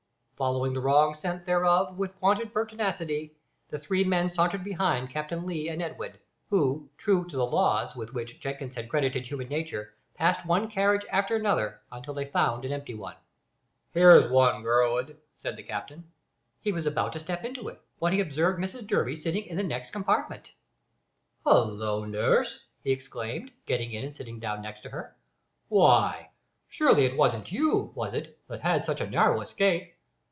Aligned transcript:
Following 0.41 0.73
the 0.73 0.81
wrong 0.81 1.13
scent, 1.13 1.45
therefore, 1.45 1.93
with 1.93 2.19
wonted 2.19 2.51
pertinacity, 2.51 3.35
the 3.69 3.77
three 3.77 4.03
men 4.03 4.27
sauntered 4.33 4.63
behind 4.63 5.11
Captain 5.11 5.45
Lee 5.45 5.69
and 5.69 5.83
Edwin, 5.83 6.17
who, 6.49 6.89
true 6.97 7.27
to 7.27 7.37
the 7.37 7.45
"laws" 7.45 7.95
with 7.95 8.15
which 8.15 8.39
Jenkins 8.39 8.73
had 8.73 8.89
credited 8.89 9.27
human 9.27 9.49
nature, 9.49 9.93
passed 10.15 10.43
one 10.47 10.67
carriage 10.67 11.05
after 11.11 11.35
another 11.35 11.81
until 11.91 12.15
they 12.15 12.25
found 12.25 12.65
an 12.65 12.71
empty 12.71 12.95
one. 12.95 13.17
"Here 13.93 14.15
is 14.15 14.31
one, 14.31 14.63
Gurwood," 14.63 15.15
said 15.37 15.55
the 15.57 15.61
captain. 15.61 16.05
He 16.59 16.71
was 16.71 16.87
about 16.87 17.13
to 17.13 17.19
step 17.19 17.43
into 17.45 17.67
it, 17.67 17.79
when 17.99 18.11
he 18.11 18.19
observed 18.19 18.59
Mrs 18.59 18.87
Durby 18.87 19.17
sitting 19.17 19.43
in 19.45 19.57
the 19.57 19.61
next 19.63 19.91
compartment. 19.93 20.51
"Hallo! 21.45 22.03
nurse," 22.03 22.65
he 22.83 22.89
exclaimed, 22.91 23.51
getting 23.67 23.91
in 23.91 24.05
and 24.05 24.15
sitting 24.15 24.39
down 24.39 24.65
opposite 24.65 24.81
to 24.85 24.89
her; 24.89 25.15
"why, 25.69 26.31
surely 26.67 27.05
it 27.05 27.15
wasn't 27.15 27.51
you, 27.51 27.91
was 27.93 28.15
it, 28.15 28.39
that 28.47 28.61
had 28.61 28.83
such 28.83 28.99
a 29.01 29.07
narrow 29.07 29.41
escape?" 29.41 29.93